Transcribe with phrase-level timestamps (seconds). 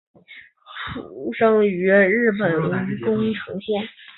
[0.97, 2.51] 出生于日本
[3.01, 3.87] 宫城县。